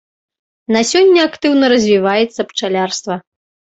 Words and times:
На 0.75 0.81
сёння 0.93 1.27
актыўна 1.29 1.65
развіваецца 1.75 2.49
пчалярства. 2.53 3.23